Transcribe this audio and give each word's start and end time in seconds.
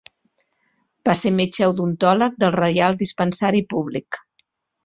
Va 1.09 1.15
ser 1.19 1.33
metge 1.41 1.69
odontòleg 1.73 2.41
del 2.45 2.57
Reial 2.57 3.01
Dispensari 3.05 3.65
públic. 3.75 4.23